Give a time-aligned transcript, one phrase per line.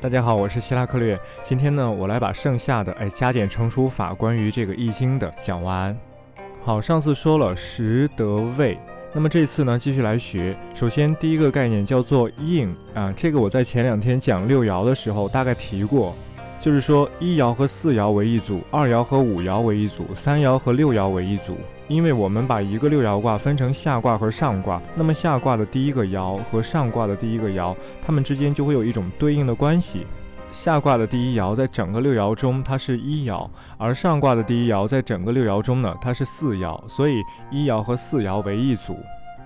[0.00, 1.18] 大家好，我是希拉克略。
[1.44, 5.96] 今天呢，我来把剩下的哎加减乘除法关于这个易经的讲完。
[6.62, 8.78] 好，上次说了时得位，
[9.12, 10.56] 那么这次呢继续来学。
[10.72, 16.14] 首先第一个概念叫做应啊，这个我在前两天讲六爻的时候大概提过，
[16.60, 21.56] 就是说一爻和四爻为一组，二爻和五爻为一组，三爻和六爻为一组。
[21.88, 30.06] 因为我们把一个六爻卦分成下卦和上卦，那么下卦的第一个爻和上卦的第一个爻，它们之间就会有一种对应的关系。
[30.52, 38.96] 下卦的第一爻在整个六爻中它是一爻，而上卦的第一爻在整个六爻中呢，它是四爻，所以一爻和四爻为一组。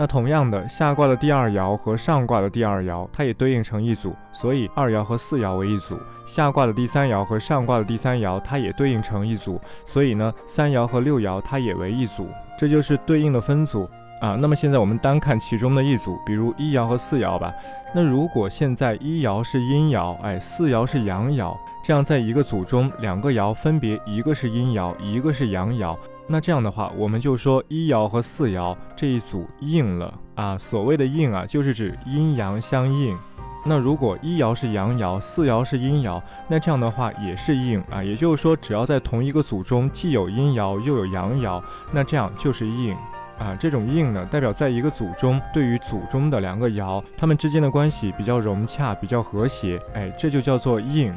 [0.00, 5.98] 那同样的，下卦的第二爻和上卦的第二爻，它也对应成一组，所以二爻和四爻为一组。
[6.24, 12.28] 下卦的第三爻和上卦的第三爻，它也对应成一组，所以呢，三爻和六爻它也为一组。
[12.56, 13.90] 这就是对应的分组
[14.20, 14.36] 啊。
[14.36, 17.52] 那么现在我们单看其中的一组，比如一爻和四爻吧。
[17.92, 25.96] 那如果现在一爻是阴爻，哎，四爻是阳爻，这样在一个组中，两个爻分别一个是阴爻，一个是阳爻。
[26.30, 30.58] 那这样的话，我们就说一爻和四爻这一组应了啊。
[30.58, 33.16] 所谓的应啊，就是指阴阳相应。
[33.64, 38.04] 那如果一爻是阳爻，四爻是阴爻，那这样的话也是应啊。
[38.04, 42.94] 也就是说，只要在同一个组中既有阴爻又有阳爻，那这样就是应
[43.38, 43.56] 啊。
[43.58, 51.12] 这种应呢，代表在一个组中，对于组中的两个爻，它们之间的关系比较融洽，比较和谐，哎，这就叫做应。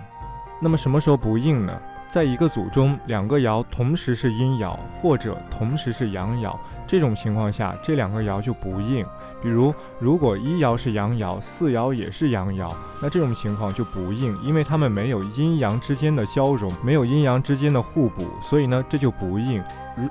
[0.61, 1.77] 那么什么时候不应呢？
[2.11, 6.53] 在一个组中，两个爻同时是阴爻，或者同时是阳爻，
[6.85, 9.05] 这种情况下，这两个爻就不应。
[9.41, 12.69] 比如，如果一爻是阳爻，四爻也是阳爻，
[13.01, 19.63] 那这种情况就不应，因为它们没有阴阳之间的交融，没有阴阳之间的互补，所以呢，这就不应。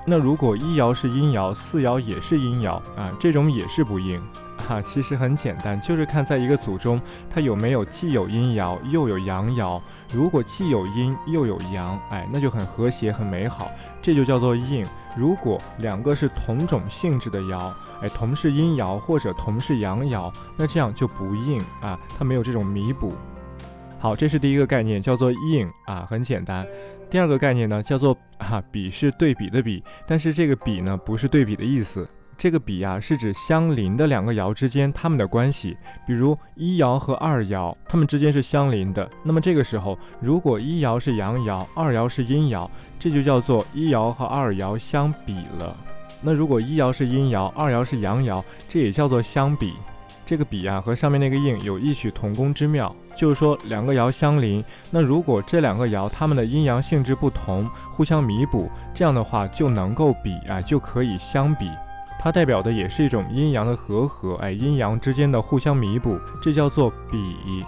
[0.03, 4.19] 那如果一爻是阴爻，四爻也是阴爻啊，这种也是不应。
[4.61, 9.81] 哈，其实很简单，就是看在一个组中，它有没有既有阴爻又有阳爻。
[10.13, 13.69] 如果既有阴又有阳，哎，那就很和谐很美好，
[14.01, 14.85] 这就叫做应。
[15.17, 23.13] 如果两个是同种性质的爻，哎，同是阴爻或者同是阳爻，那这样就不应啊，它没有这种弥补。
[23.99, 26.65] 好，这是第一个概念，叫做应啊，很简单。
[27.09, 32.07] 第二个概念呢，叫做啊，比是对比的比，但是这个比呢，不是对比的意思。
[32.41, 35.77] 这个比啊，是指相邻的两个爻之间它们的关系。
[36.07, 39.07] 比如一爻和二爻，它们之间是相邻的。
[39.21, 45.77] 那么这个时候，如果一爻是阳爻，二爻是阴爻，这就叫做一爻和二爻相比了。
[46.19, 49.73] 那如果一爻是阴爻，二爻是阳爻，这也叫做相比。
[50.25, 54.65] 这个比啊，和上面那个应有异曲同工之妙，就是说两个爻相邻。
[54.89, 61.69] 那如果这两个爻它们的阴阳性质不同，互相弥补，这样的话就能够比啊，就可以相比。
[62.23, 67.65] 它代表的也是一种阴阳的和合，哎，阴阳之间的互相弥补，这叫做比。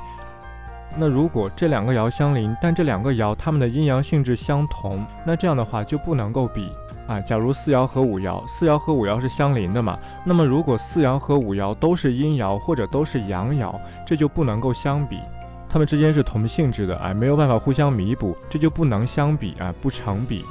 [0.95, 6.69] 那如果这两个爻相邻，但这两个爻它们的阴阳性质相同，那这样的话就不能够比
[7.07, 7.19] 啊。
[7.19, 13.73] 假如四爻和五爻，四爻和五爻是相邻的嘛，那么如果四爻和五爻都是阴爻或者都是阳爻，
[14.05, 15.17] 这就不能够相比，
[15.67, 20.45] 它们之间是同性质的，哎，没有办法互相弥补，这就不能相比啊，不成比。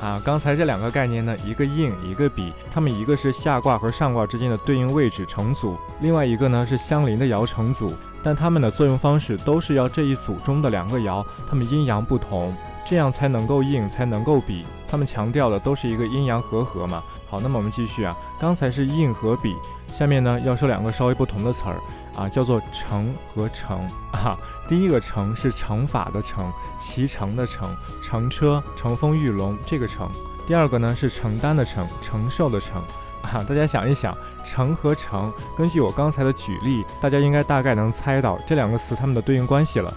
[0.00, 14.64] 啊，刚才这两个概念呢，一个应，一个比，它们一个是下卦和上卦之间的对应位置成组，另外一个呢是相邻的爻成组，但它们的作用方式都是要这一组中的两个爻，它们阴阳不同，这样才能够应，才能够比。
[14.88, 17.02] 他们强调的都是一个阴阳和合嘛。
[17.28, 19.54] 好，那么我们继续啊，刚才是应和比，
[19.92, 21.76] 下面呢要说两个稍微不同的词儿
[22.20, 24.36] 啊，叫做乘和乘啊。
[24.68, 30.06] 第一个乘是乘法的乘，骑乘的乘，乘车、乘风御龙这个乘。
[30.46, 32.82] 第二个呢是承担的承，承受的承
[33.22, 33.42] 啊。
[33.42, 34.14] 大家想一想，
[34.44, 39.92] 乘和乘，根据我刚才的举例，大家应该大概能猜到这两个词它们的对应关系了。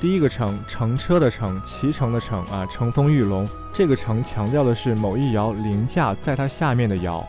[0.00, 3.48] 第一个乘，乘车的乘，骑乘的乘啊，乘风御龙。
[3.72, 7.24] 这个乘强调的是某一爻凌驾在它下面的爻，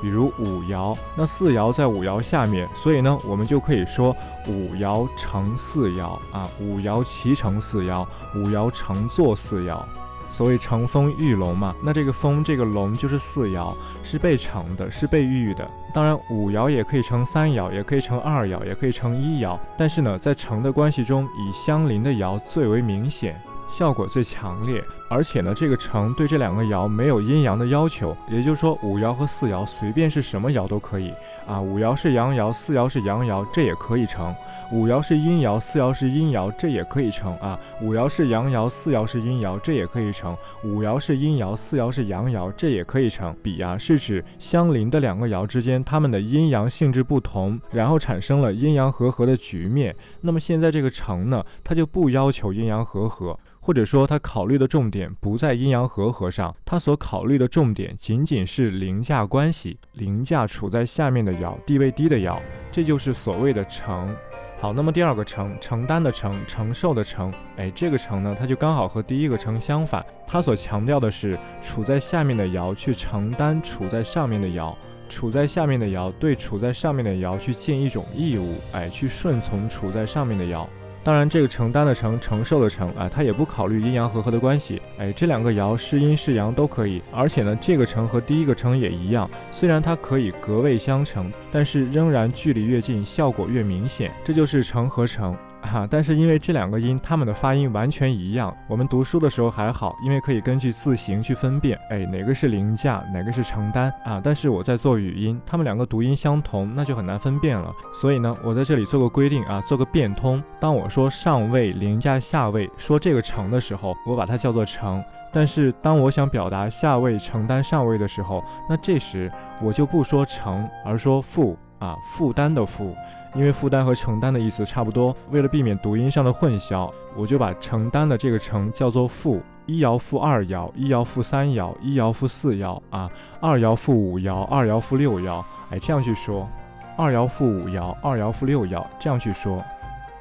[0.00, 4.14] 比如五爻，那四爻在五爻下面，所以呢，我们就可以说
[4.48, 9.80] 五爻乘四爻啊，五爻骑乘四爻，五爻乘坐四爻。
[10.28, 13.72] 所谓乘风御龙嘛，那这个风这个龙就是四爻，
[14.02, 15.70] 是被乘的，是被御的。
[15.94, 19.56] 当然五爻也可以乘三爻，也可以乘二爻，也可以乘一爻。
[19.78, 24.82] 但是呢，在乘的关系中，以相邻的爻最为明显，效果最强烈。
[25.08, 31.12] 而且呢，这个乘对这两个爻没有阴阳的要求，也就是说五爻和四爻随便是什么爻都可以
[31.46, 31.60] 啊。
[31.60, 34.34] 五爻是阳爻，四爻是阳爻，这也可以乘。
[34.72, 37.56] 五爻是阴爻，四爻是阴爻，这也可以成啊。
[37.80, 40.36] 五爻是阳爻，四爻是阴爻，这也可以成。
[40.64, 43.34] 五爻是阴爻，四爻是阳爻，这也可以成。
[43.40, 49.94] 比啊是指相邻的两个爻之间，它们的阴阳性质不同，然后产生了阴阳和合的局面。
[50.20, 53.38] 那么现在这个成呢，它就不要求阴阳和合。
[53.58, 62.38] 或者说，他考虑的重点点不在阴阳和合上，他所考虑的重点仅仅是凌驾关系，凌驾处在下面的爻，地位低的爻，
[62.72, 64.16] 这就是所谓的承。
[64.58, 74.74] 好，那么第二个承，承担的承，承受的承，哎，这个承呢，它就刚好和第一个承相反，它所强调的是处在下面的爻去承担处在上面的爻，
[75.10, 80.66] 处在下面的爻对处在上面的爻去尽一种义务，哎，去顺从处在上面的爻。
[81.06, 84.82] 当然，这个承担的承，承受的承啊，它也不考虑阴阳和合的关系。
[84.98, 87.00] 哎，这两个爻是阴是阳都可以。
[87.12, 94.12] 而且呢，这个承和第一个承也一样，虽然它可以隔位相承，但是仍然距离越近，效果越明显。
[94.24, 95.36] 这就是承和承。
[95.66, 98.56] 哈，但是因为这两个音，它们的发音完全一样。
[98.68, 104.20] 我们读书的时候还好，因为可以根据字形去分辨，哎，哪个是凌驾，哪个是承担啊？
[104.22, 107.70] 但是我在做语音，它们两个读音相同，那就很难分辨了。
[107.92, 110.42] 所以呢，我在这里做个规定啊，做个变通。
[110.60, 115.02] 当我说上位凌驾下位，说这个承的时候，我把它叫做承；
[115.32, 119.30] 但是当我想表达下位承担上位的时候，那这时
[119.60, 122.94] 我就不说承，而说负啊，负担的负。
[123.34, 129.42] 因为负担和承担的意思差不多，为了避免读音上的混淆，我就把承担的这个承叫做负。
[129.66, 136.48] 一爻负二爻，一爻负三爻，一爻负四爻啊，二爻负五爻，二爻负六爻，哎，这样去说，
[136.96, 139.62] 二爻负五爻，二爻负六爻，这样去说。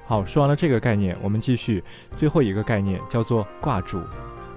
[0.07, 1.81] 好，说完了这个概念，我们继续
[2.15, 3.99] 最后一个概念，叫做卦主。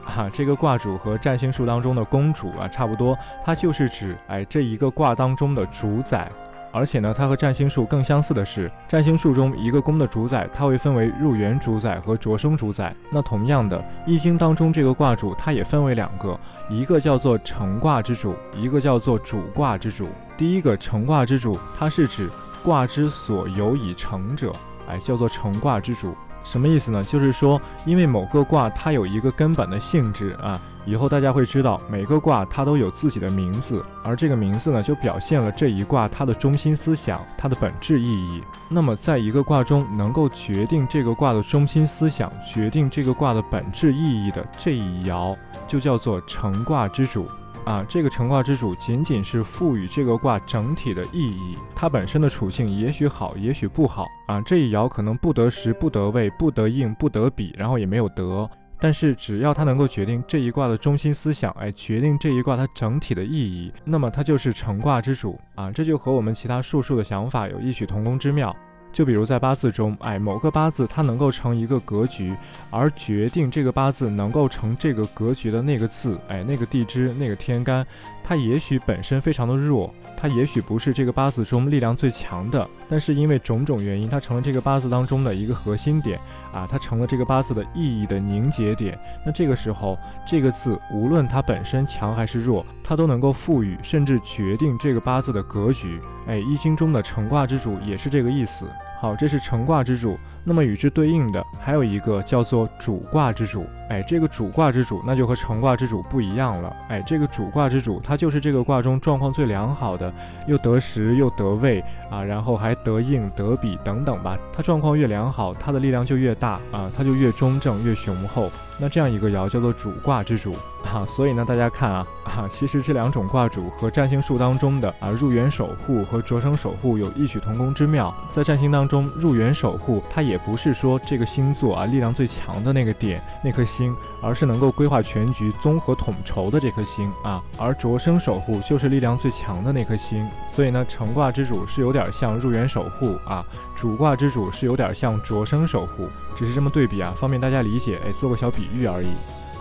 [0.05, 6.29] 啊，这个卦主和占星术当中的公主啊差不多，它就是指哎这一个卦当中的主宰。
[6.71, 12.95] 而且呢，它和占星术更相似的是，占星术中一个宫的主宰，它会分为入园主宰和着生主宰。
[13.11, 16.39] 那同样的，易经当中这个卦主，它也分为两个，
[16.69, 20.09] 一个叫做成卦之主，一个叫做主卦之主。
[20.37, 22.31] 第一个成卦之主，它是指
[22.63, 24.53] 卦之所有以成者，
[24.89, 26.15] 哎，叫做成卦之主。
[26.45, 27.05] 什么意思呢？
[27.05, 38.43] 就是说，因为某个卦它有一个根本的性质啊，以后大家会知道，每个卦它都有自己的名字，而这个名字呢，就表现了这一卦它的中心思想、它的本质意义。
[38.71, 45.37] 那么，在一个卦中能够决定这个卦的中心思想、决定这个卦的本质意义的这一爻，
[45.67, 47.27] 就叫做成卦之主。
[47.67, 54.41] 啊，这个成卦之主仅仅是赋予这个卦整体的意义，它本身的处境也许好，也许不好啊。
[54.41, 58.49] 这一爻可能不得时，不得位，不得应，不得比，然后也没有得。
[58.81, 65.71] 但是只要它能够决定这一卦的中心思想，哎，决定这一卦它整体的意义，那么它就是成卦之主啊。
[65.71, 68.55] 这就和我们其他术数的想法有异曲同工之妙。
[68.91, 72.35] 就比如在八字中，哎，某个八字它能够成一个格局，
[72.71, 77.87] 而决定这个八字能够成这个格局的那个字，哎，那个地支、那个天干，
[78.29, 79.91] 它也许本身非常的弱。
[80.21, 86.21] 它也许不是这个八字中力量最强的，但是因为种种原因，它成了这个八字当中的一个核心点
[86.53, 88.99] 啊，它成了这个八字的意义的凝结点。
[89.25, 89.97] 那这个时候，
[90.27, 95.99] 这个字无论它本身强还是弱，它都能够赋予甚至决定这个八字的格局。
[96.27, 98.67] 哎，易经中的成卦之主也是这个意思。
[99.01, 100.19] 好，这是成卦之主。
[100.45, 103.67] 那么与之对应的还有一个叫做主卦之主。
[103.91, 106.75] 哎，这个主卦之主那就和成卦之主不一样了。
[106.89, 110.13] 哎，这个主卦之主，它就是这个卦中状况最良好的，
[110.47, 114.39] 又得时又得位啊，然后还得应得比等等吧。
[114.53, 118.51] 它状况越良好，它的力量就越大啊，它就越中正越雄厚。
[118.81, 120.55] 那这样一个爻叫做主卦之主
[120.93, 121.07] 啊。
[121.07, 128.15] 所以呢，大家看啊啊，其实这两种卦主和占星术当中的啊入园守护和着生守护有异曲同工之妙。
[128.31, 137.43] 在占星当中，入园守护它也不是说这个星座啊力量最强的那个点那颗星，而是能够规划全局、综合统筹的这颗星啊。
[137.57, 140.29] 而着生守护就是力量最强的那颗星。
[140.49, 148.01] 所以呢，成卦之主是有点像入园守护啊，主卦之主是有点像着生守护，只是这么对比啊，方便大家理解。
[148.05, 149.09] 哎，做个小比喻而已。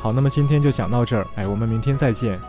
[0.08, 2.40] 好，那么今天就讲到这儿，哎，我们明天再见。